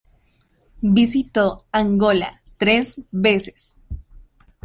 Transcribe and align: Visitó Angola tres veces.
Visitó 0.81 1.65
Angola 1.71 2.41
tres 2.57 2.99
veces. 3.11 3.77